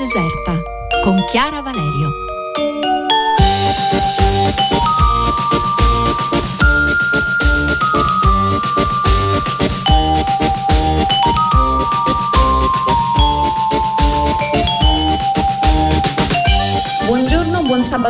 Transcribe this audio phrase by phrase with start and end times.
[0.00, 0.58] deserta
[1.04, 2.19] con Chiara Valerio.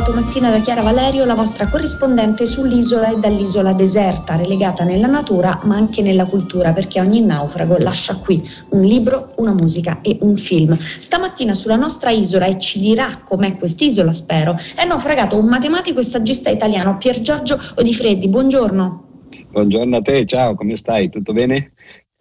[0.00, 5.60] Sabato mattina da Chiara Valerio, la vostra corrispondente sull'isola e dall'isola deserta, relegata nella natura
[5.64, 10.38] ma anche nella cultura, perché ogni naufrago lascia qui un libro, una musica e un
[10.38, 10.78] film.
[10.78, 16.04] Stamattina sulla nostra isola, e ci dirà com'è quest'isola, spero, è naufragato un matematico e
[16.04, 18.26] saggista italiano, Pier Giorgio Odifreddi.
[18.28, 19.04] Buongiorno.
[19.50, 21.10] Buongiorno a te, ciao, come stai?
[21.10, 21.72] Tutto bene?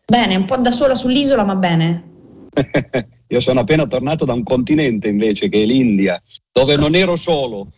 [0.05, 2.03] Bene, un po' da sola sull'isola, ma bene.
[3.31, 7.73] Io sono appena tornato da un continente invece che è l'India, dove non ero solo,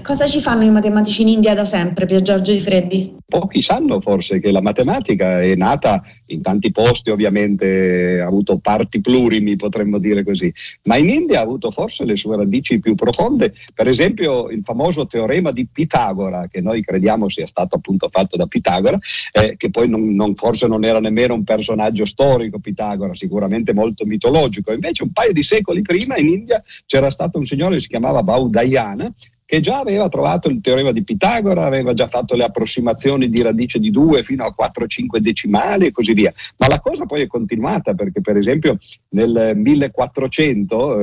[0.00, 3.16] Cosa ci fanno i matematici in India da sempre, Pier Giorgio Di Freddi?
[3.26, 9.00] Pochi sanno forse che la matematica è nata in tanti posti, ovviamente ha avuto parti
[9.00, 10.52] plurimi, potremmo dire così,
[10.84, 15.06] ma in India ha avuto forse le sue radici più profonde, per esempio il famoso
[15.06, 18.98] teorema di Pitagora, che noi crediamo sia stato appunto fatto da Pitagora,
[19.32, 24.04] eh, che poi non, non, forse non era nemmeno un personaggio storico Pitagora, sicuramente molto
[24.06, 27.88] mitologico, invece un paio di secoli prima in India c'era stato un signore che si
[27.88, 29.12] chiamava Baudayana,
[29.52, 33.78] che già aveva trovato il teorema di Pitagora, aveva già fatto le approssimazioni di radice
[33.78, 36.32] di 2 fino a 4-5 decimali e così via.
[36.56, 38.78] Ma la cosa poi è continuata perché per esempio
[39.10, 41.00] nel 1400,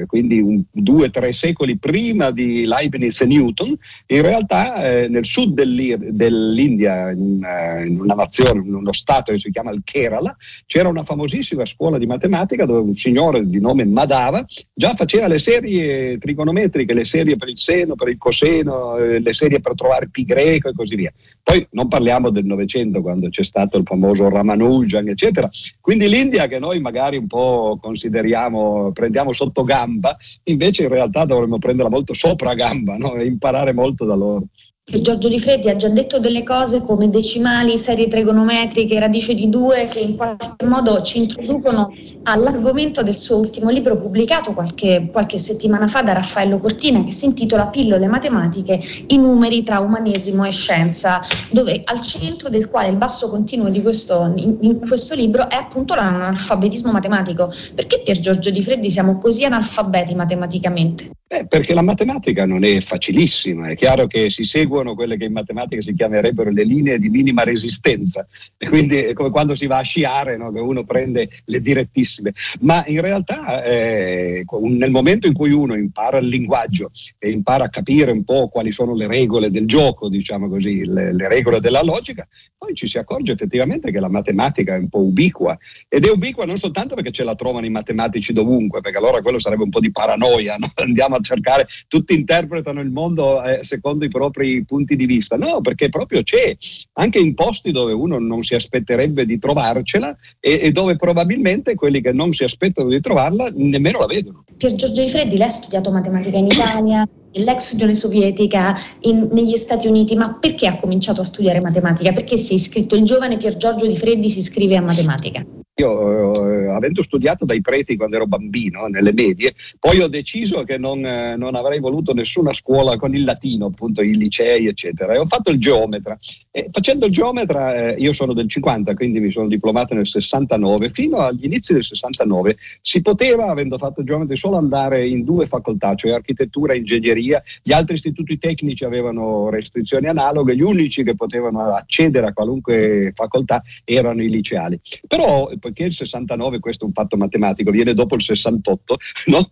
[0.00, 5.06] eh, quindi un, due o tre secoli prima di Leibniz e Newton, in realtà eh,
[5.06, 9.82] nel sud dell'India, in, uh, in, una nazione, in uno stato che si chiama il
[9.84, 10.36] Kerala,
[10.66, 15.38] c'era una famosissima scuola di matematica dove un signore di nome Madava già faceva le
[15.38, 19.74] serie trigonometriche, le serie per il seno, seno, per il coseno, eh, le serie per
[19.74, 21.12] trovare pi greco e così via.
[21.42, 25.48] Poi non parliamo del Novecento, quando c'è stato il famoso Ramanujan, eccetera.
[25.80, 31.58] Quindi l'India che noi magari un po' consideriamo, prendiamo sotto gamba, invece in realtà dovremmo
[31.58, 33.14] prenderla molto sopra gamba no?
[33.14, 34.46] e imparare molto da loro.
[34.84, 39.86] Giorgio Di Freddi ha già detto delle cose come decimali, serie trigonometriche, radice di due
[39.86, 41.92] che in qualche modo ci introducono
[42.24, 47.26] all'argomento del suo ultimo libro pubblicato qualche, qualche settimana fa da Raffaello Cortina che si
[47.26, 51.20] intitola Pillole matematiche, i numeri tra umanesimo e scienza,
[51.52, 55.54] dove al centro del quale il basso continuo di questo, in, in questo libro è
[55.54, 57.52] appunto l'analfabetismo matematico.
[57.72, 61.10] Perché per Giorgio Di Freddi siamo così analfabeti matematicamente?
[61.34, 65.32] Eh, perché la matematica non è facilissima, è chiaro che si seguono quelle che in
[65.32, 68.26] matematica si chiamerebbero le linee di minima resistenza,
[68.58, 70.52] e quindi è come quando si va a sciare, no?
[70.52, 76.18] che uno prende le direttissime, ma in realtà eh, nel momento in cui uno impara
[76.18, 80.50] il linguaggio e impara a capire un po' quali sono le regole del gioco, diciamo
[80.50, 82.28] così, le, le regole della logica,
[82.58, 85.56] poi ci si accorge effettivamente che la matematica è un po' ubiqua
[85.88, 89.38] ed è ubiqua non soltanto perché ce la trovano i matematici dovunque, perché allora quello
[89.38, 90.70] sarebbe un po' di paranoia, no?
[90.76, 95.36] andiamo a cercare, tutti interpretano il mondo eh, secondo i propri punti di vista.
[95.36, 96.56] No, perché proprio c'è,
[96.94, 102.00] anche in posti dove uno non si aspetterebbe di trovarcela e, e dove probabilmente quelli
[102.00, 104.44] che non si aspettano di trovarla nemmeno la vedono.
[104.56, 109.56] Pier Giorgio Di Freddi, lei ha studiato matematica in Italia, nell'ex Unione Sovietica, in, negli
[109.56, 112.12] Stati Uniti, ma perché ha cominciato a studiare matematica?
[112.12, 115.44] Perché si è iscritto il giovane Pier Giorgio Di Freddi si iscrive a matematica?
[115.76, 120.76] Io, eh, avendo studiato dai preti quando ero bambino, nelle medie, poi ho deciso che
[120.76, 125.18] non, eh, non, avrei voluto nessuna scuola con il latino, appunto i licei, eccetera, e
[125.18, 126.18] ho fatto il geometra.
[126.54, 130.90] E facendo il geometra, eh, io sono del 50, quindi mi sono diplomato nel 69,
[130.90, 135.46] fino agli inizi del 69 si poteva, avendo fatto il geometra, solo andare in due
[135.46, 141.14] facoltà, cioè architettura e ingegneria, gli altri istituti tecnici avevano restrizioni analoghe, gli unici che
[141.14, 144.78] potevano accedere a qualunque facoltà erano i liceali.
[145.08, 148.96] Però poiché il 69, questo è un fatto matematico, viene dopo il 68,
[149.28, 149.48] no?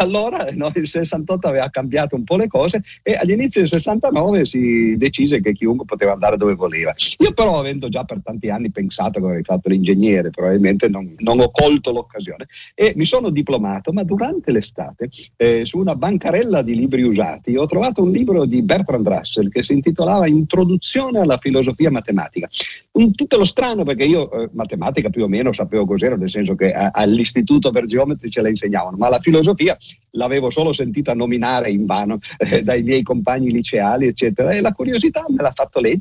[0.00, 4.44] allora no, il 68 aveva cambiato un po' le cose e agli inizi del 69
[4.44, 6.94] si decise che chiunque poteva andare dove voleva.
[7.18, 11.40] Io però, avendo già per tanti anni pensato che avrei fatto l'ingegnere, probabilmente non, non
[11.40, 16.74] ho colto l'occasione e mi sono diplomato, ma durante l'estate, eh, su una bancarella di
[16.74, 21.90] libri usati, ho trovato un libro di Bertrand Russell che si intitolava Introduzione alla filosofia
[21.90, 22.48] matematica.
[22.92, 26.72] Un titolo strano perché io eh, matematica più o meno sapevo cos'era, nel senso che
[26.72, 29.76] all'istituto per geometri ce la insegnavano, ma la filosofia
[30.12, 35.24] l'avevo solo sentita nominare in vano eh, dai miei compagni liceali, eccetera, e la curiosità
[35.28, 35.99] me l'ha fatto leggere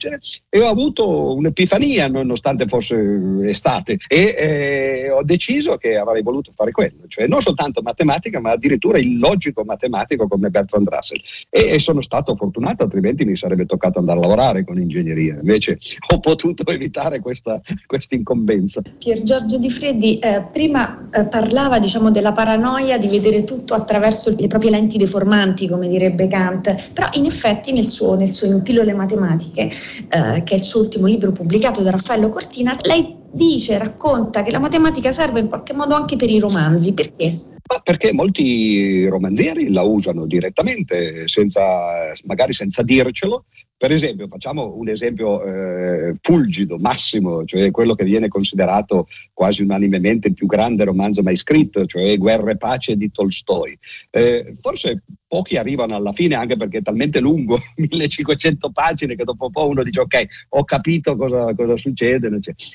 [0.50, 6.72] e ho avuto un'epifania, nonostante fosse estate, e eh, ho deciso che avrei voluto fare
[6.72, 11.22] quello, cioè non soltanto matematica, ma addirittura il logico matematico come Bertrand Russell.
[11.50, 15.38] E, e sono stato fortunato, altrimenti mi sarebbe toccato andare a lavorare con ingegneria.
[15.42, 15.80] Invece
[16.14, 17.62] ho potuto evitare questa
[18.10, 18.82] incombenza.
[18.98, 24.34] Pier Giorgio Di Freddi eh, prima eh, parlava diciamo, della paranoia di vedere tutto attraverso
[24.38, 28.62] le proprie lenti deformanti, come direbbe Kant, però in effetti nel suo, nel suo In
[28.62, 29.70] pillole matematiche,
[30.10, 34.52] eh, che è il suo ultimo libro pubblicato da Raffaello Cortina, lei dice, racconta che
[34.52, 36.94] la matematica serve in qualche modo anche per i romanzi.
[36.94, 37.40] Perché?
[37.72, 43.46] Ma perché molti romanzieri la usano direttamente, senza, magari senza dircelo,
[43.80, 50.28] per esempio, facciamo un esempio eh, fulgido, massimo, cioè quello che viene considerato quasi unanimemente
[50.28, 53.80] il più grande romanzo mai scritto, cioè Guerra e pace di Tolstoi.
[54.10, 59.46] Eh, forse pochi arrivano alla fine anche perché è talmente lungo, 1500 pagine, che dopo
[59.46, 62.30] un po' uno dice ok, ho capito cosa, cosa succede.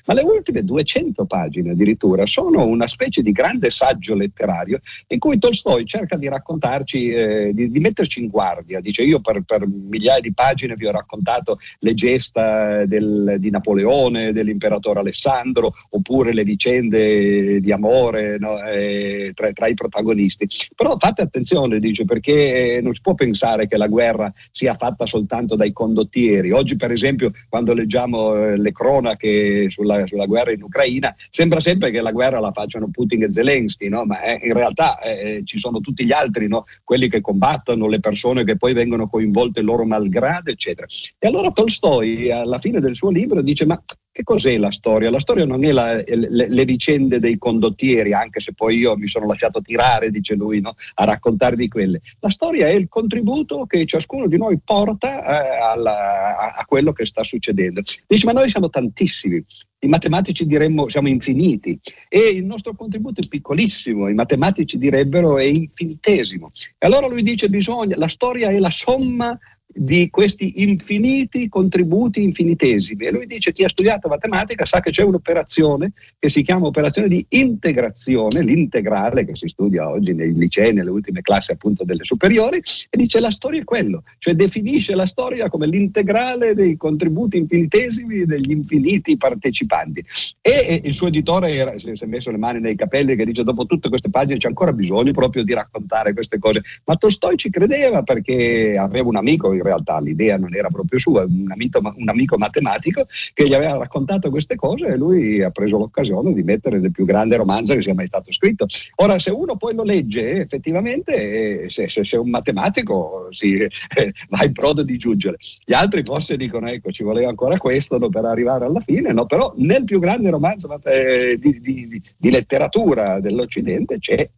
[0.07, 5.39] Ma le ultime 200 pagine addirittura sono una specie di grande saggio letterario in cui
[5.39, 8.81] Tolstoi cerca di raccontarci, eh, di, di, metterci in guardia.
[8.81, 14.33] Dice io per, per migliaia di pagine vi ho raccontato le gesta del, di Napoleone,
[14.33, 20.49] dell'imperatore Alessandro, oppure le vicende di amore no, eh, tra, tra, i protagonisti.
[20.77, 22.44] Però fate attenzione, dice, perché
[22.83, 26.51] non si può pensare che la guerra sia fatta soltanto dai condottieri.
[26.51, 31.91] Oggi, per esempio, quando leggiamo eh, le cronache sulla, sulla, guerra in Ucraina, sembra sempre
[31.91, 34.05] che la guerra la facciano Putin e Zelensky, no?
[34.05, 36.65] ma eh, in realtà eh, ci sono tutti gli altri, no?
[36.83, 40.87] quelli che combattono, le persone che poi vengono coinvolte loro malgrado, eccetera.
[41.19, 43.81] E allora Tolstoi alla fine del suo libro dice ma
[44.15, 45.11] che cos'è la storia?
[45.11, 49.09] La storia non è la, le, le, vicende dei condottieri, anche se poi io mi
[49.09, 50.77] sono lasciato tirare, dice lui, no?
[50.95, 52.01] a raccontarvi quelle.
[52.21, 56.93] La storia è il contributo che ciascuno di noi porta eh, alla, a, a, quello
[56.93, 57.83] che sta succedendo.
[58.07, 59.45] Dice, ma noi siamo tantissimi.
[59.81, 61.79] I matematici diremmo siamo infiniti
[62.09, 66.53] e il nostro contributo è piccolissimo, i matematici direbbero è infinitesimo.
[66.79, 73.07] E allora lui dice bisogna, la storia è la somma di questi infiniti contributi infinitesimi.
[73.07, 77.09] E lui dice chi ha studiato matematica sa che c'è un'operazione che si chiama operazione
[77.09, 82.63] di integrazione, l'integrale che si studia oggi nei licei, nelle ultime classi appunto delle superiori,
[82.91, 88.25] e dice la storia è quello, cioè definisce la storia come l'integrale dei contributi infinitesimi
[88.25, 90.05] degli infiniti partecipanti.
[90.41, 93.43] E, e il suo editore era, si è messo le mani nei capelli che dice
[93.43, 96.63] dopo tutte queste pagine c'è ancora bisogno proprio di raccontare queste cose.
[96.85, 101.23] Ma Tolstoi ci credeva perché aveva un amico in realtà l'idea non era proprio sua,
[101.23, 105.79] un amico, un amico matematico che gli aveva raccontato queste cose e lui ha preso
[105.79, 108.67] l'occasione di mettere nel più grande romanzo che sia mai stato scritto.
[108.97, 114.13] Ora, se uno poi lo legge, effettivamente, eh, se, se, se un matematico si, eh,
[114.29, 115.37] va in prodo di giungere.
[115.65, 119.27] Gli altri forse dicono, ecco, ci voleva ancora questo no, per arrivare alla fine, no?
[119.27, 124.29] però nel più grande romanzo eh, di, di, di, di letteratura dell'Occidente c'è.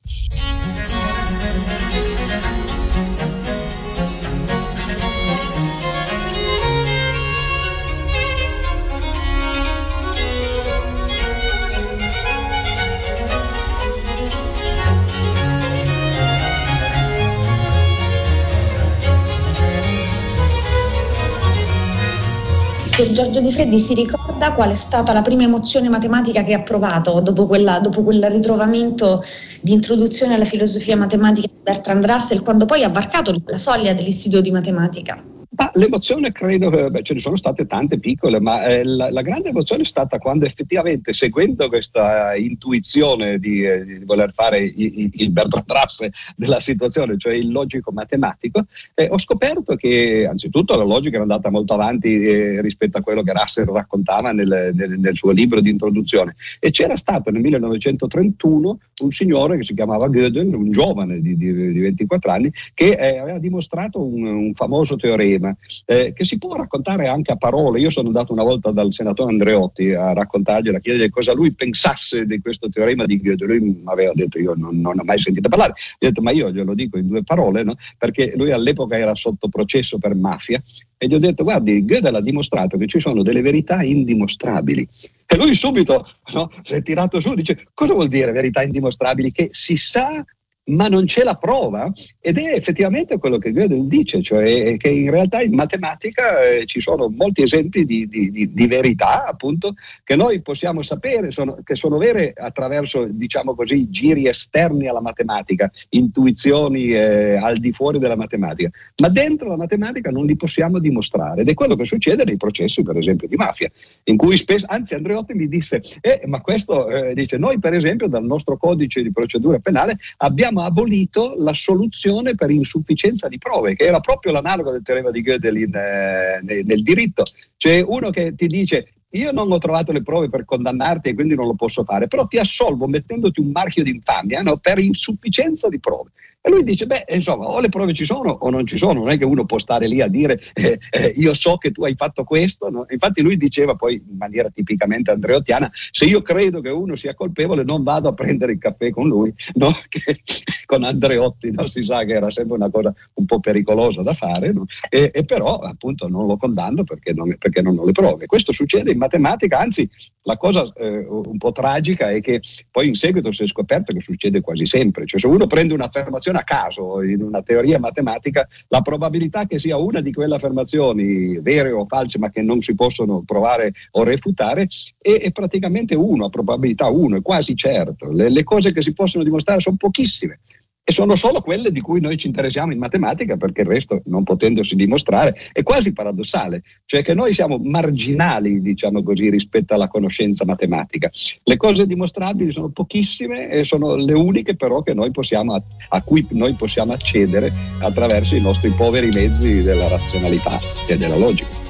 [23.12, 27.20] Giorgio Di Freddi si ricorda qual è stata la prima emozione matematica che ha provato
[27.20, 29.22] dopo, quella, dopo quel ritrovamento
[29.60, 34.40] di introduzione alla filosofia matematica di Bertrand Russell, quando poi ha varcato la soglia dell'istituto
[34.40, 35.22] di matematica?
[35.56, 39.22] Ma l'emozione credo che beh, ce ne sono state tante piccole, ma eh, la, la,
[39.22, 45.10] grande emozione è stata quando effettivamente, seguendo questa intuizione di, eh, di voler fare il,
[45.14, 50.84] il Bertrand Russell della situazione, cioè il logico matematico, eh, ho scoperto che anzitutto la
[50.84, 55.16] logica era andata molto avanti eh, rispetto a quello che Russell raccontava nel, nel, nel,
[55.16, 56.36] suo libro di introduzione.
[56.60, 61.72] E c'era stato nel 1931 un signore che si chiamava Gödel, un giovane di, di,
[61.72, 66.38] di 24 anni, che eh, aveva dimostrato un, un famoso teorema tema, eh, che si
[66.38, 67.80] può raccontare anche a parole.
[67.80, 72.26] Io sono andato una volta dal senatore Andreotti a raccontargli, a chiedergli cosa lui pensasse
[72.26, 73.44] di questo teorema di Goethe.
[73.44, 76.30] Lui mi aveva detto, io non, non ho mai sentito parlare, gli ho detto, ma
[76.30, 77.76] io glielo dico in due parole, no?
[77.98, 80.62] perché lui all'epoca era sotto processo per mafia
[80.98, 84.88] e gli ho detto, guardi, Goethe ha dimostrato che ci sono delle verità indimostrabili.
[85.28, 89.30] E lui subito no, si è tirato su, dice, cosa vuol dire verità indimostrabili?
[89.30, 90.24] Che si sa
[90.66, 91.92] ma non c'è la prova.
[92.20, 96.80] Ed è effettivamente quello che Gödel dice, cioè che in realtà in matematica eh, ci
[96.80, 101.76] sono molti esempi di, di, di, di, verità appunto che noi possiamo sapere, sono, che
[101.76, 108.16] sono vere attraverso diciamo così giri esterni alla matematica, intuizioni eh, al di fuori della
[108.16, 108.70] matematica,
[109.00, 111.42] ma dentro la matematica non li possiamo dimostrare.
[111.42, 113.70] Ed è quello che succede nei processi per esempio di mafia,
[114.04, 118.08] in cui spesso, anzi Andreotti mi disse, eh, ma questo eh, dice noi per esempio
[118.08, 123.74] dal nostro codice di procedura penale abbiamo abbiamo abolito la soluzione per insufficienza di prove,
[123.74, 127.22] che era proprio l'analogo del teorema di Gödel in, eh, nel, diritto.
[127.56, 131.34] C'è uno che ti dice io non ho trovato le prove per condannarti e quindi
[131.34, 134.56] non lo posso fare, però ti assolvo mettendoti un marchio di infamia no?
[134.58, 136.10] per insufficienza di prove.
[136.46, 139.08] E lui dice, beh, insomma, o le prove ci sono o non ci sono, non
[139.08, 141.96] è che uno può stare lì a dire, eh, eh, io so che tu hai
[141.96, 142.70] fatto questo.
[142.70, 142.86] No?
[142.88, 147.64] Infatti lui diceva poi in maniera tipicamente andreottiana, se io credo che uno sia colpevole
[147.64, 149.72] non vado a prendere il caffè con lui, no?
[149.88, 150.20] che,
[150.66, 151.66] con Andreotti no?
[151.66, 154.52] si sa che era sempre una cosa un po' pericolosa da fare,
[154.88, 158.26] e, e, però appunto non lo condanno perché non, perché non ho le prove.
[158.26, 159.88] Questo succede in matematica, anzi
[160.22, 162.40] la cosa eh, un po' tragica è che
[162.70, 166.25] poi in seguito si è scoperto che succede quasi sempre, cioè se uno prende un'affermazione
[166.34, 171.70] a caso in una teoria matematica, la probabilità che sia una di quelle affermazioni vere
[171.70, 174.68] o false ma che non si possono provare o refutare
[175.00, 178.10] è, è praticamente uno, a probabilità uno, è quasi certo.
[178.10, 180.40] Le, le cose che si possono dimostrare sono pochissime
[180.88, 184.22] e sono solo quelle di cui noi ci interessiamo in matematica perché il resto non
[184.22, 190.44] potendosi dimostrare è quasi paradossale, cioè che noi siamo marginali, diciamo così, rispetto alla conoscenza
[190.44, 191.10] matematica.
[191.42, 196.92] Le cose dimostrabili sono pochissime e sono le uniche però possiamo, a cui noi possiamo
[196.92, 201.65] accedere attraverso i nostri poveri mezzi della razionalità e della logica.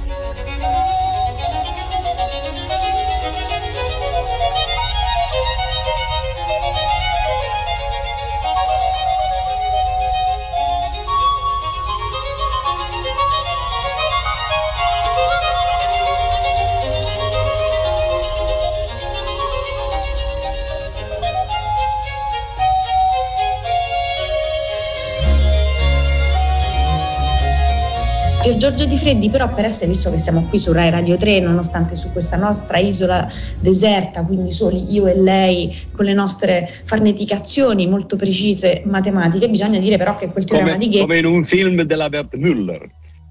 [28.46, 31.40] Pier Giorgio Di Freddi, però per essere, visto che siamo qui su Rai Radio 3,
[31.40, 37.88] nonostante su questa nostra isola deserta, quindi soli io e lei, con le nostre farneticazioni
[37.88, 41.00] molto precise matematiche, bisogna dire però che quel teorema come, di Gay...
[41.00, 42.88] Come in un film della Bert Müller.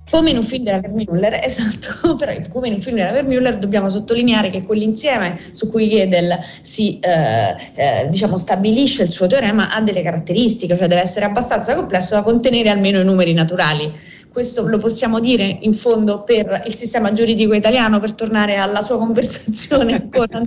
[0.09, 3.89] Come in un film della Vermüller, esatto, però come in un film della Vermüller dobbiamo
[3.89, 9.81] sottolineare che quell'insieme su cui Gödel si eh, eh, diciamo, stabilisce il suo teorema ha
[9.81, 13.93] delle caratteristiche, cioè deve essere abbastanza complesso da contenere almeno i numeri naturali
[14.35, 18.97] questo lo possiamo dire in fondo per il sistema giuridico italiano, per tornare alla sua
[18.97, 20.43] conversazione ancora.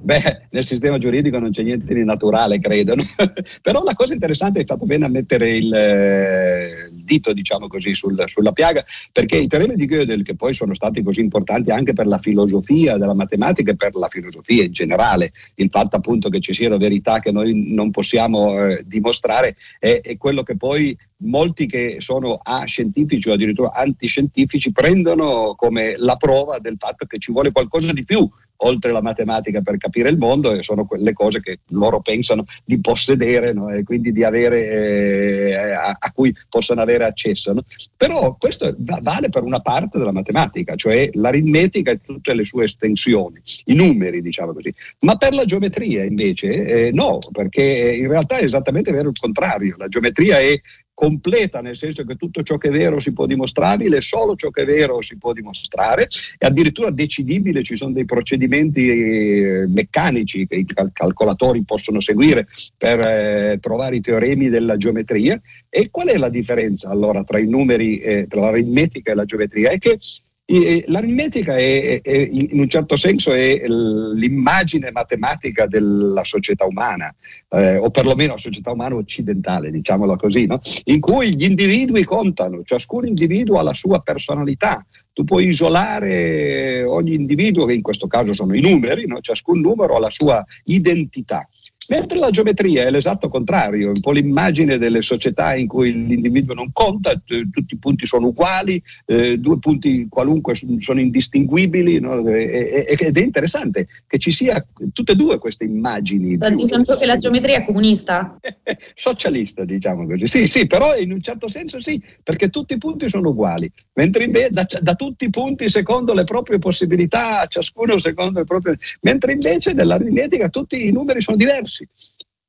[0.00, 2.96] Beh, nel sistema giuridico non c'è niente di naturale, credo.
[3.62, 8.22] Però la cosa interessante è fatto bene a mettere il eh, dito, diciamo così, sul,
[8.26, 12.06] sulla piaga, perché i teoremi di Gödel, che poi sono stati così importanti anche per
[12.06, 16.54] la filosofia della matematica e per la filosofia in generale, il fatto appunto che ci
[16.54, 21.96] siano verità che noi non possiamo eh, dimostrare, è, è quello che poi molti che
[21.98, 27.92] sono ascientifici o addirittura antiscientifici prendono come la prova del fatto che ci vuole qualcosa
[27.92, 28.28] di più
[28.58, 32.80] oltre la matematica per capire il mondo e sono quelle cose che loro pensano di
[32.80, 33.70] possedere no?
[33.70, 37.52] e quindi di avere, eh, a, a, cui possono avere accesso.
[37.52, 37.64] No?
[37.96, 43.40] Però questo vale per una parte della matematica, cioè l'aritmetica e tutte le sue estensioni,
[43.66, 44.72] i numeri diciamo così.
[45.00, 49.76] Ma per la geometria invece eh, no, perché in realtà è esattamente vero il contrario.
[49.78, 50.60] La geometria è
[50.94, 54.62] completa, nel senso che tutto ciò che è vero si può dimostrabile, solo ciò che
[54.62, 56.08] è vero si può dimostrare,
[56.38, 62.46] e addirittura decidibile, ci sono dei procedimenti eh, meccanici che i calcolatori possono seguire
[62.76, 65.40] per eh, trovare i teoremi della geometria.
[65.68, 69.70] E qual è la differenza allora tra i numeri, eh, tra l'aritmetica e la geometria?
[69.70, 69.98] È che
[70.44, 77.14] L'aritmetica è, è, in un certo senso è l'immagine matematica della società umana,
[77.48, 80.60] eh, o perlomeno la società umana occidentale, diciamolo così, no?
[80.84, 84.84] in cui gli individui contano, ciascun individuo ha la sua personalità.
[85.12, 89.20] Tu puoi isolare ogni individuo, che in questo caso sono i numeri, no?
[89.20, 91.48] ciascun numero ha la sua identità.
[91.88, 96.70] Mentre la geometria è l'esatto contrario, un po' l'immagine delle società in cui l'individuo non
[96.72, 102.26] conta, t- tutti i punti sono uguali, eh, due punti qualunque sono indistinguibili no?
[102.28, 106.36] e- e- ed è interessante che ci sia tutte e due queste immagini.
[106.36, 108.38] Sta dicendo che la geometria è comunista?
[108.94, 110.26] Socialista, diciamo così.
[110.26, 114.24] Sì, sì, però in un certo senso sì, perché tutti i punti sono uguali, mentre
[114.24, 118.78] invece da, da tutti i punti secondo le proprie possibilità, ciascuno secondo le proprie...
[119.00, 121.88] mentre invece nell'aritmetica tutti i numeri sono diversi diversi.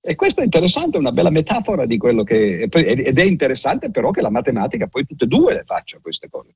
[0.05, 2.67] E questo è interessante, è una bella metafora di quello che...
[2.69, 6.55] ed è interessante però che la matematica poi tutte e due le faccia queste cose.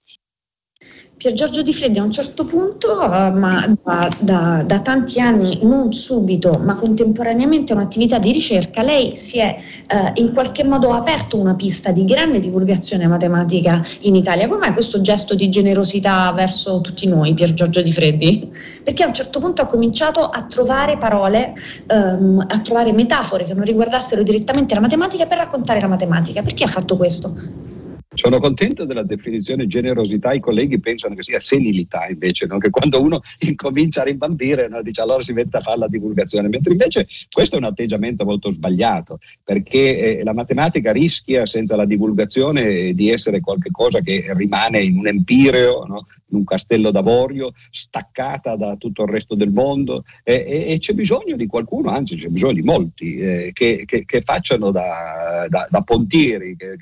[1.17, 5.58] Pier Giorgio Di Freddi a un certo punto, uh, ma da, da, da, tanti anni,
[5.63, 9.58] non subito, ma contemporaneamente un'attività di ricerca, lei si è
[9.91, 14.48] uh, in qualche modo aperto una pista di grande divulgazione matematica in Italia.
[14.48, 18.51] Mai questo gesto di generosità verso tutti noi, Pier Giorgio Di Freddi?
[18.84, 21.56] Perché a un certo punto ha cominciato a trovare parole,
[21.88, 26.44] um, a trovare metafore che non riguardassero direttamente la matematica per raccontare la matematica.
[26.44, 27.75] Perché ha fatto questo?
[28.14, 32.58] Sono contento della definizione generosità, i colleghi pensano che sia senilità invece, no?
[32.58, 34.82] che quando uno incomincia a rimbambire no?
[34.82, 38.50] dice allora si mette a fare la divulgazione, mentre invece questo è un atteggiamento molto
[38.52, 44.98] sbagliato, perché eh, la matematica rischia senza la divulgazione di essere qualcosa che rimane in
[44.98, 46.06] un empireo, no?
[46.29, 50.93] In un castello d'avorio, staccata da tutto il resto del mondo e, e, e c'è
[50.93, 55.67] bisogno di qualcuno, anzi c'è bisogno di molti, eh, che, che, che, facciano da, da,
[55.69, 56.77] da pontieri che,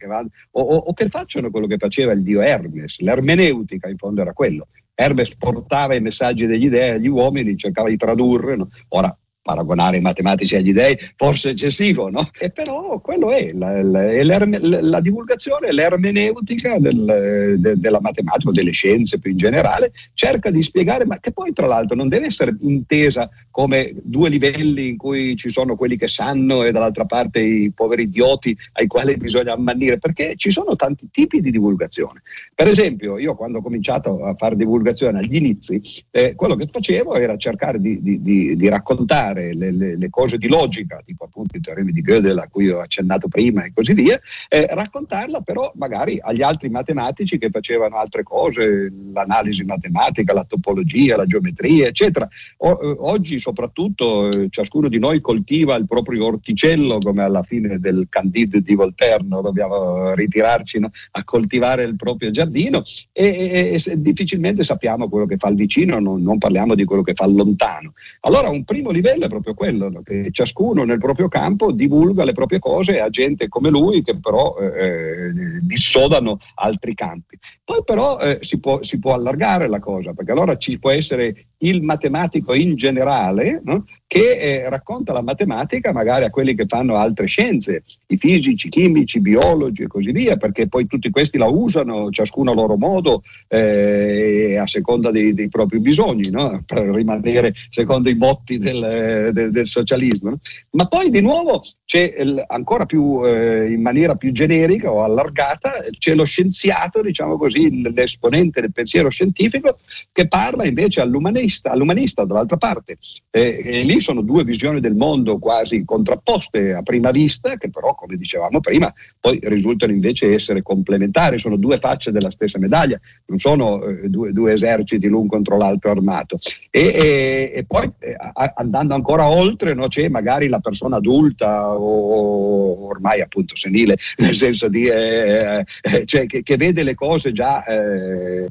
[0.52, 3.00] o, o, che facciano quello che faceva il dio Hermes.
[3.00, 4.68] L'ermeneutica in fondo era quello.
[4.94, 8.56] Hermes portava i messaggi degli dei agli uomini, cercava di tradurre.
[8.56, 8.70] No?
[8.90, 12.28] Ora, paragonare i matematici agli dei forse eccessivo, no?
[12.40, 14.48] E però quello è la, la,
[14.82, 21.06] la divulgazione, l'ermeneutica del, de, della matematica, delle scienze più in generale, cerca di spiegare,
[21.06, 25.52] ma che poi tra l'altro non deve essere intesa come due livelli in cui ci
[25.52, 30.34] sono quelli che sanno e dall'altra parte i poveri idioti ai quali bisogna ammannire, perché
[30.38, 32.24] ci sono tanti tipi di divulgazione.
[32.56, 37.14] Per esempio, io quando ho cominciato a fare divulgazione agli inizi, eh, quello che facevo
[37.16, 41.26] era cercare di, di, di, di raccontare spiegare le, le, le, cose di logica, tipo
[41.26, 45.42] appunto i teoremi di Gödel a cui ho accennato prima e così via, eh, raccontarla
[45.42, 51.88] però magari agli altri matematici che facevano altre cose, l'analisi matematica, la topologia, la geometria,
[51.88, 52.28] eccetera.
[52.58, 57.80] O, eh, oggi soprattutto eh, ciascuno di noi coltiva il proprio orticello, come alla fine
[57.80, 59.42] del Candide di Voltaire, no?
[59.42, 60.92] dobbiamo ritirarci no?
[61.12, 66.00] a coltivare il proprio giardino e, e, e, difficilmente sappiamo quello che fa il vicino,
[66.00, 67.94] non, non parliamo di quello che fa lontano.
[68.22, 72.60] Allora un primo livello è proprio quello, che ciascuno nel proprio campo divulga le proprie
[72.60, 77.38] cose a gente come lui che però eh, eh, dissodano altri campi.
[77.64, 81.48] Poi però eh, si, può, si, può, allargare la cosa, perché allora ci può essere
[81.68, 83.86] il matematico in generale no?
[84.08, 88.70] che eh, racconta la matematica magari a quelli che fanno altre scienze, i fisici, i
[88.70, 92.78] chimici, i biologi e così via, perché poi tutti questi la usano, ciascuno a loro
[92.78, 96.64] modo, eh, a seconda dei, dei propri bisogni, no?
[96.66, 100.30] per rimanere secondo i botti del, del, del socialismo.
[100.30, 100.40] No?
[100.72, 105.84] Ma poi di nuovo c'è il, ancora più eh, in maniera più generica o allargata,
[105.98, 109.78] c'è lo scienziato, diciamo così, l'esponente del pensiero scientifico
[110.12, 112.98] che parla invece all'umanista, all'umanista dall'altra parte.
[113.32, 117.96] Eh, e lì sono due visioni del mondo quasi contrapposte a prima vista, che però,
[117.96, 123.40] come dicevamo prima, poi risultano invece essere complementari, sono due facce della stessa medaglia, non
[123.40, 126.38] sono eh, due, due, eserciti l'un contro l'altro armato.
[126.70, 128.16] E, e, e poi eh,
[128.56, 134.68] andando ancora oltre, no, c'è magari la persona adulta o ormai appunto senile, nel senso
[134.68, 138.48] di eh, eh, cioè che, che, vede le cose già eh,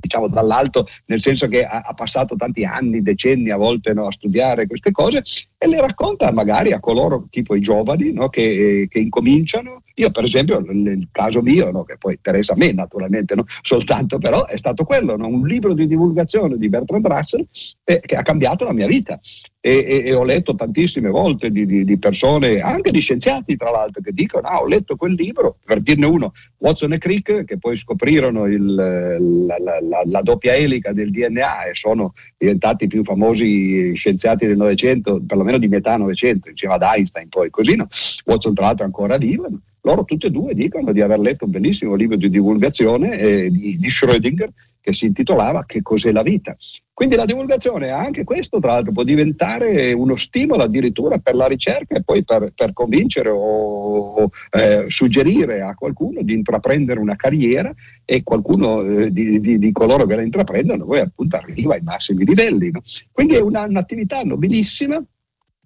[0.00, 4.12] diciamo dall'alto, nel senso che ha, ha, passato tanti anni, decenni a volte no, a
[4.12, 5.22] studiare queste cose
[5.56, 9.82] e le racconta magari a coloro, tipo i giovani, no, che, che, incominciano.
[9.94, 14.44] Io per esempio, nel caso mio, no, che poi interessa a me naturalmente, soltanto però
[14.44, 17.46] è stato quello, un libro di divulgazione di Bertrand Russell
[17.84, 19.18] eh, che ha cambiato la mia vita
[19.66, 23.72] e, e, e ho letto tantissime volte di, di, di, persone, anche di scienziati tra
[23.72, 27.58] l'altro, che dicono, ah, ho letto quel libro, per dirne uno, Watson e Crick, che
[27.58, 32.86] poi scoprirono il, la, la, la, la, doppia elica del DNA e sono diventati i
[32.86, 37.88] più famosi scienziati del Novecento, perlomeno di metà Novecento, insieme ad Einstein poi, così no?
[38.24, 39.48] Watson tra l'altro è ancora vivo.
[39.80, 43.78] Loro tutti e due dicono di aver letto un bellissimo libro di divulgazione eh, di,
[43.78, 44.48] di Schrödinger
[44.86, 46.56] che si intitolava Che cos'è la vita?
[46.92, 51.96] Quindi la divulgazione, anche questo tra l'altro, può diventare uno stimolo addirittura per la ricerca
[51.96, 58.22] e poi per, per convincere o eh, suggerire a qualcuno di intraprendere una carriera e
[58.22, 62.70] qualcuno eh, di, di, di, coloro che la intraprendono poi appunto arriva ai massimi livelli.
[62.70, 62.80] No?
[63.12, 65.02] Quindi è una, un'attività nobilissima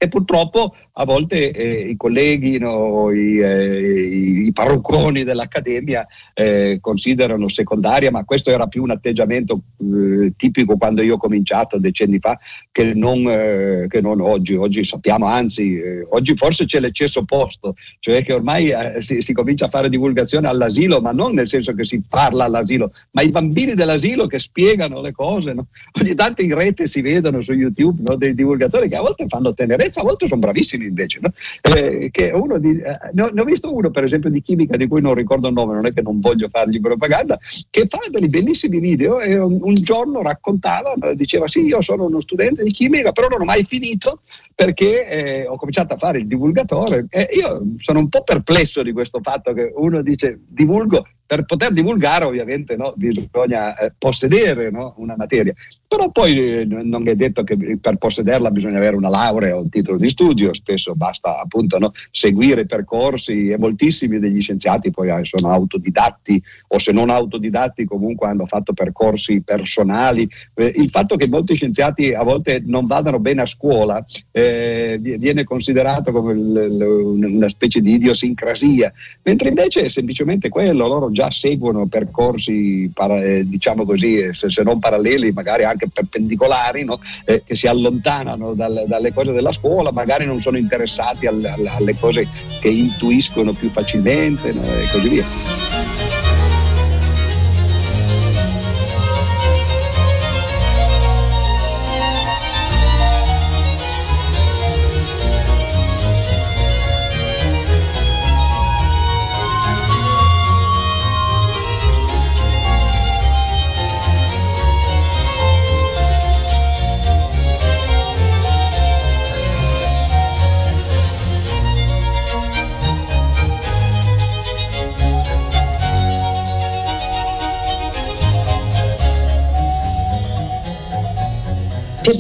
[0.03, 7.49] e purtroppo a volte eh, i colleghi, no, i, eh, i, parrocconi dell'Accademia eh, considerano
[7.49, 12.39] secondaria, ma questo era più un atteggiamento eh, tipico quando io ho cominciato decenni fa
[12.73, 14.55] che non, eh, che non oggi.
[14.55, 19.67] Oggi sappiamo, anzi, eh, oggi forse c'è l'eccesso opposto, cioè che ormai si, si, comincia
[19.67, 23.75] a fare divulgazione all'asilo, ma non nel senso che si parla all'asilo, ma i bambini
[23.75, 25.53] dell'asilo che spiegano le cose.
[25.53, 25.67] No?
[26.01, 29.55] Ogni tanto in rete si vedono su YouTube no, dei divulgatori che a volte fanno
[29.55, 31.19] tenerezza a volte sono bravissimi invece.
[31.21, 31.31] No?
[31.63, 32.11] Eh,
[32.59, 35.55] di, eh, ne, ho, visto uno, per esempio, di chimica di cui non ricordo il
[35.55, 37.39] nome, non è che non voglio fargli propaganda,
[37.71, 42.21] che fa dei bellissimi video e un, un giorno raccontava, diceva sì, io sono uno
[42.21, 44.21] studente di chimica, però non ho mai finito
[44.55, 47.07] perché eh, ho cominciato a fare il divulgatore.
[47.33, 52.25] io sono un po' perplesso di questo fatto che uno dice divulgo per poter divulgare
[52.25, 55.55] ovviamente no, bisogna eh, possedere no, una materia,
[55.87, 59.69] però poi eh, non è detto che per possederla bisogna avere una laurea o un
[59.69, 65.21] titolo di studio, spesso basta appunto no, seguire percorsi e moltissimi degli scienziati poi eh,
[65.23, 70.29] sono autodidatti o se non autodidatti comunque hanno fatto percorsi personali.
[70.55, 75.45] Eh, il fatto che molti scienziati a volte non vadano bene a scuola eh, viene
[75.45, 81.20] considerato come l- l- una specie di idiosincrasia, mentre invece è semplicemente quello, loro già
[81.31, 86.99] seguono percorsi, eh, diciamo così, eh, se, se, non paralleli, magari anche perpendicolari, no?
[87.25, 91.67] eh, che si allontanano dal, dalle cose della scuola, magari non sono interessati al, al,
[91.67, 92.27] alle cose
[92.61, 94.63] che intuiscono più facilmente no?
[94.63, 96.00] e così via.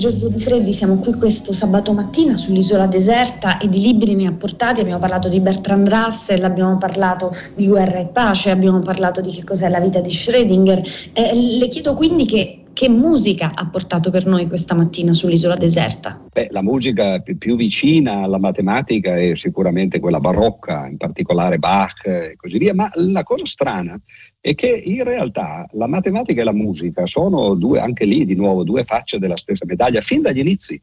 [0.01, 4.33] Giorgio Di Freddi siamo qui questo sabato mattina sull'isola deserta e di libri ne ha
[4.33, 9.31] portati, abbiamo parlato di Bertrand Russell, abbiamo parlato di guerra e pace, abbiamo parlato di
[9.31, 11.11] che cos'è la vita di Schrödinger.
[11.13, 16.25] Eh, le chiedo quindi che che musica ha portato per noi questa mattina sull'isola deserta?
[16.33, 22.07] Beh, la musica più, più, vicina alla matematica è sicuramente quella barocca, in particolare Bach
[22.07, 24.01] e così via, ma la cosa strana
[24.41, 28.65] è che in realtà la matematica e la musica sono due, anche lì di nuovo,
[28.65, 30.81] due facce della stessa medaglia, fin dagli inizi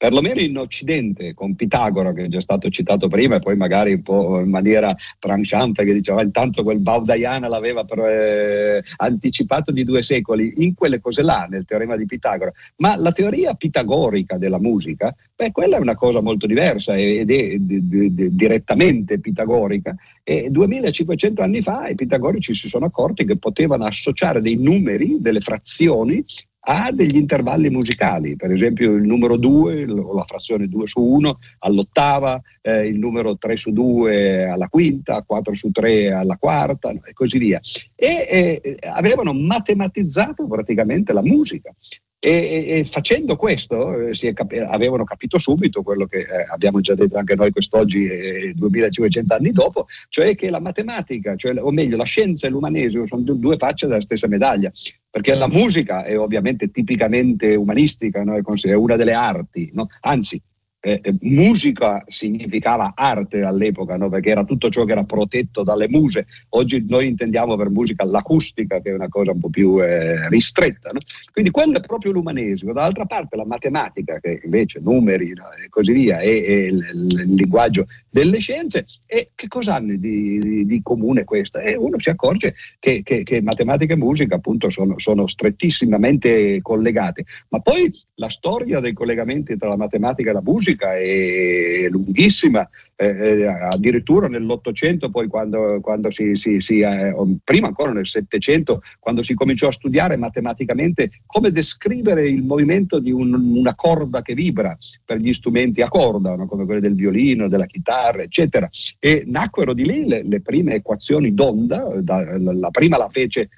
[0.00, 4.00] perlomeno in Occidente, con Pitagora, che è già stato citato prima, e poi magari un
[4.00, 10.00] po' in maniera tranchante, che diceva intanto quel Baudaiana l'aveva però, eh, anticipato di due
[10.00, 12.50] secoli, in quelle cose là, nel teorema di Pitagora.
[12.76, 17.56] Ma la teoria pitagorica della musica, beh, quella è una cosa molto diversa ed è
[17.56, 19.94] d- d- d- direttamente pitagorica.
[20.24, 25.40] E 2500 anni fa i pitagorici si sono accorti che potevano associare dei numeri, delle
[25.40, 26.24] frazioni,
[26.62, 31.38] ha degli intervalli musicali, per esempio il numero 2 o la frazione 2 su 1
[31.60, 37.12] all'ottava, eh, il numero 3 su 2 alla quinta, 4 su 3 alla quarta e
[37.12, 37.60] così via.
[37.94, 41.72] E eh, avevano matematizzato praticamente la musica.
[42.22, 46.94] E, e, e, facendo questo eh, capi- avevano capito subito quello che eh, abbiamo già
[46.94, 51.96] detto anche noi quest'oggi, eh, 2500 anni dopo, cioè che la matematica, cioè, o meglio
[51.96, 54.70] la scienza e l'umanesimo sono due facce della stessa medaglia,
[55.08, 58.36] perché la musica è ovviamente tipicamente umanistica, no?
[58.36, 59.88] è una delle arti, no?
[60.00, 60.38] anzi
[60.80, 64.08] eh, eh, musica significava arte all'epoca, no?
[64.08, 66.26] perché era tutto ciò che era protetto dalle muse.
[66.50, 70.88] Oggi noi intendiamo per musica l'acustica, che è una cosa un po' più eh, ristretta.
[70.92, 70.98] No?
[71.32, 72.72] Quindi quello è proprio l'umanesimo.
[72.72, 75.44] Dall'altra parte la matematica, che invece numeri no?
[75.52, 78.86] e così via, è, il, linguaggio delle scienze.
[79.04, 81.60] E che cosa hanno di, di, di comune questa?
[81.60, 87.26] E uno si accorge che, che, che matematica e musica appunto sono, sono strettissimamente collegate.
[87.48, 92.68] Ma poi la storia dei collegamenti tra la matematica e la musica musica è lunghissima,
[92.96, 98.82] eh, eh, addirittura nell'Ottocento, poi quando, quando si, si, si eh, prima ancora nel Settecento,
[98.98, 104.34] quando si cominciò a studiare matematicamente come descrivere il movimento di un, una corda che
[104.34, 106.46] vibra per gli strumenti a corda, no?
[106.46, 108.68] come quelli del violino, della chitarra, eccetera.
[108.98, 113.48] E nacquero di lì le, le prime equazioni d'onda, da, la prima la fece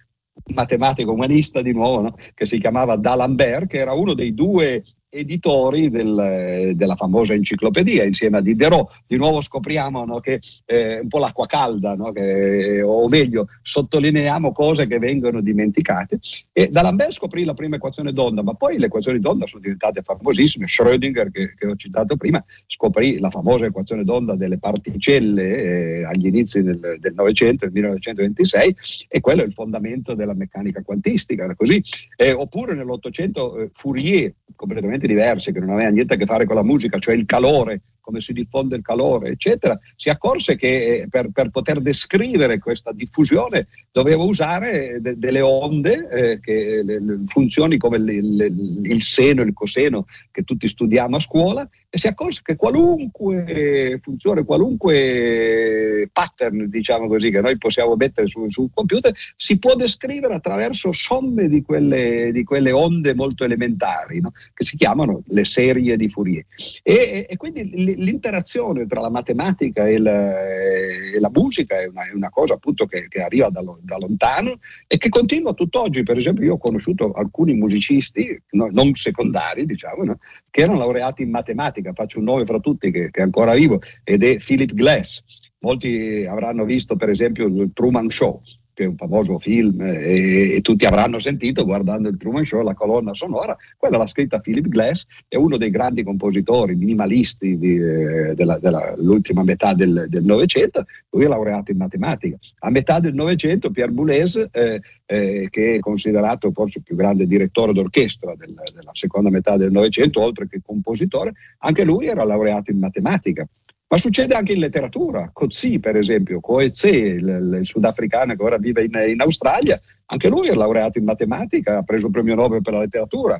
[0.44, 2.16] un matematico umanista di nuovo, no?
[2.32, 4.82] che si chiamava D'Alembert, che era uno dei due
[5.14, 9.02] editori del, della famosa enciclopedia insieme a Diderot.
[9.06, 14.52] Di nuovo scopriamo no, che è un po' l'acqua calda, no, che, o meglio, sottolineiamo
[14.52, 16.18] cose che vengono dimenticate.
[16.50, 20.66] E D'Alembert scoprì la prima equazione d'onda, ma poi le equazioni d'onda sono diventate famosissime.
[20.66, 26.26] Schrödinger, che, che ho citato prima, scoprì la famosa equazione d'onda delle particelle eh, agli
[26.26, 28.76] inizi del, del Novecento, nel 1926,
[29.08, 31.54] e quello è il fondamento della meccanica quantistica.
[31.54, 31.82] Così.
[32.16, 36.44] Eh, oppure nell'Ottocento eh, Fourier, completamente completamente diverse, che non aveva niente a che fare
[36.44, 40.96] con la musica, cioè il calore, come si diffonde il calore, eccetera, si accorse che
[40.96, 47.00] eh, per, per poter descrivere questa diffusione doveva usare de, delle onde, eh, che, le,
[47.00, 52.06] le funzioni come le, il seno il coseno che tutti studiamo a scuola, e si
[52.06, 59.12] accorse che qualunque funzione, qualunque pattern, diciamo così, che noi possiamo mettere su, sul computer,
[59.36, 64.32] si può descrivere attraverso somme di quelle, di quelle onde molto elementari, no?
[64.54, 66.46] che si chiamano le serie di Fourier.
[66.82, 72.12] E, e quindi l'interazione tra la matematica e la, e la musica è una, è
[72.12, 76.02] una, cosa appunto che, che arriva da, da, lontano e che continua tutt'oggi.
[76.02, 80.18] Per esempio, io ho conosciuto alcuni musicisti, no, non secondari, diciamo, no,
[80.50, 81.92] che erano laureati in matematica.
[81.92, 85.22] Faccio un nome fra tutti che, che è ancora vivo ed è Philip Glass.
[85.60, 88.42] Molti avranno visto, per esempio, il Truman Show
[88.74, 92.74] che è un famoso film e, e, tutti avranno sentito guardando il Truman Show la
[92.74, 98.34] colonna sonora, quella l'ha scritta Philip Glass, è uno dei grandi compositori minimalisti di, eh,
[98.34, 102.36] dell'ultima metà del Novecento, lui è laureato in matematica.
[102.60, 107.26] A metà del Novecento Pierre Boulez, eh, eh, che è considerato forse il più grande
[107.26, 112.70] direttore d'orchestra del, della seconda metà del Novecento, oltre che compositore, anche lui era laureato
[112.70, 113.46] in matematica.
[113.92, 115.28] Ma succede anche in letteratura.
[115.34, 120.48] Coetzee, per esempio, Coetzee, il, il sudafricano che ora vive in, in, Australia, anche lui
[120.48, 123.38] è laureato in matematica, ha preso il premio Nobel per la letteratura.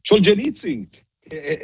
[0.00, 0.88] Solzhenitsyn,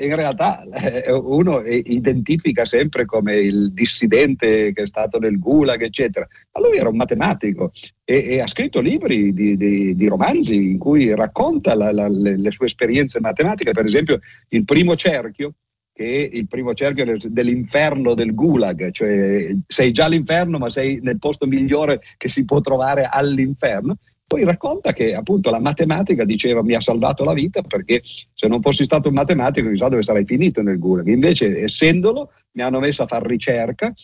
[0.01, 0.65] in realtà
[1.09, 6.29] uno identifica sempre come il dissidente che è stato nel Gulag, eccetera.
[6.53, 7.73] Ma lui era un matematico
[8.05, 12.37] e, e ha scritto libri di, di, di, romanzi in cui racconta la, la, le,
[12.37, 13.73] le, sue esperienze matematiche.
[13.73, 14.21] Per esempio,
[14.51, 15.55] Il primo cerchio
[15.97, 21.47] che il primo cerchio dell'inferno del gulag, cioè sei già all'inferno ma sei nel posto
[21.47, 23.97] migliore che si può trovare all'inferno.
[24.27, 28.61] Poi racconta che appunto la matematica diceva mi ha salvato la vita perché se non
[28.61, 31.07] fossi stato un matematico chissà dove sarei finito nel gulag.
[31.07, 33.95] Invece essendolo mi hanno messo a fare ricerca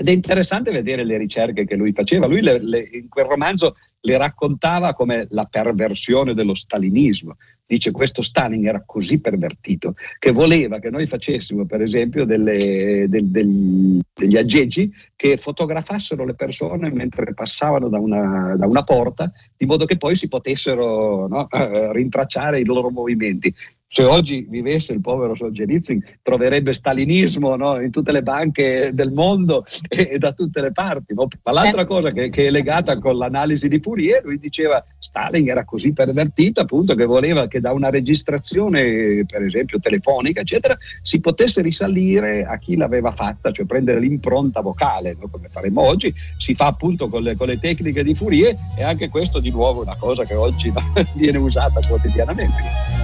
[0.00, 2.26] ed è interessante vedere le ricerche che lui faceva.
[2.26, 7.36] Lui le, le, in quel romanzo le raccontava come la perversione dello stalinismo.
[7.66, 13.26] Dice questo Stalin era così pervertito che voleva che noi facessimo, per esempio, delle, del,
[13.26, 19.66] del, degli aggeggi che fotografassero le persone mentre passavano da una, da una porta, di
[19.66, 21.46] modo che poi si potessero no,
[21.92, 23.54] rintracciare i loro movimenti
[23.92, 27.80] se oggi vivesse il povero Solzhenitsyn troverebbe stalinismo no?
[27.80, 31.12] in tutte le banche del mondo e, e da tutte le parti.
[31.12, 31.26] No?
[31.42, 31.86] Ma l'altra eh.
[31.86, 36.60] cosa che, che, è legata con l'analisi di Fourier, lui diceva Stalin era così pervertito
[36.60, 42.58] appunto che voleva che da una registrazione, per esempio telefonica, eccetera, si potesse risalire a
[42.58, 45.26] chi l'aveva fatta, cioè prendere l'impronta vocale, no?
[45.28, 49.08] come faremo oggi, si fa appunto con le, con le, tecniche di Fourier e anche
[49.08, 50.72] questo di nuovo è una cosa che oggi
[51.14, 52.99] viene usata quotidianamente.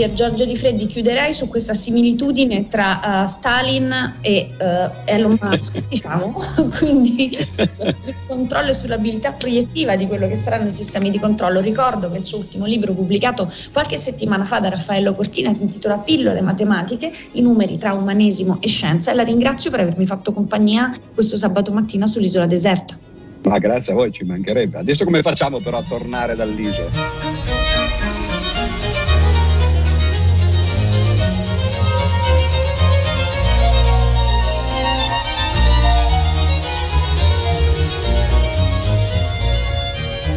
[0.00, 5.82] Pier Giorgio Di Freddi chiuderei su questa similitudine tra uh, Stalin e uh, Elon Musk,
[5.88, 6.40] diciamo,
[6.78, 11.60] quindi sul, sul controllo e sull'abilità proiettiva di quello che saranno i sistemi di controllo.
[11.60, 15.98] Ricordo che il suo ultimo libro pubblicato qualche settimana fa da Raffaello Cortina si intitola
[15.98, 20.98] Pillole matematiche, i numeri tra umanesimo e scienza e la ringrazio per avermi fatto compagnia
[21.12, 22.98] questo sabato mattina sull'isola deserta.
[23.42, 24.78] Ma grazie a voi, ci mancherebbe.
[24.78, 27.49] Adesso come facciamo però a tornare dall'isola?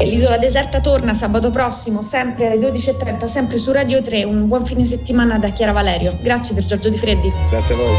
[0.06, 4.24] L'isola deserta torna sabato prossimo, sempre alle 12.30, sempre su Radio 3.
[4.24, 6.18] Un buon fine settimana da Chiara Valerio.
[6.22, 7.32] Grazie per Giorgio Di Freddi.
[7.50, 7.96] Grazie a voi.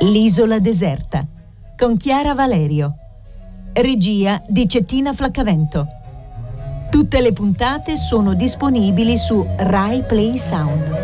[0.00, 1.26] L'isola deserta
[1.84, 2.94] con Chiara Valerio.
[3.74, 5.86] Regia di Cettina Flaccavento.
[6.88, 11.03] Tutte le puntate sono disponibili su Rai Play Sound.